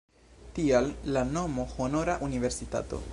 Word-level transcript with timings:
Tial 0.55 0.89
la 1.15 1.21
nomo 1.27 1.67
'Honora 1.75 2.17
universitato'. 2.29 3.03